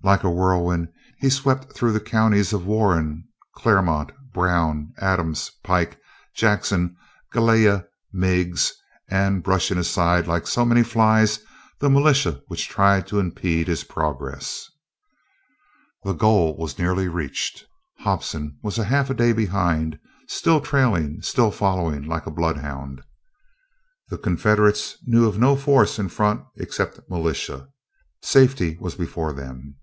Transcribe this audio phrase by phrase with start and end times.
[0.00, 3.24] Like a whirlwind he swept through the counties of Warren,
[3.56, 5.98] Clermont, Brown, Adams, Pike,
[6.36, 6.96] Jackson,
[7.32, 8.72] Gallia, Meigs,
[9.10, 11.40] brushing aside like so many flies
[11.80, 14.70] the militia which tried to impede his progress.
[16.04, 17.64] The goal was nearly reached.
[17.98, 19.98] Hobson was half a day behind,
[20.28, 23.02] still trailing, still following like a bloodhound.
[24.10, 27.70] The Confederates knew of no force in front except militia.
[28.22, 29.74] Safety was before them.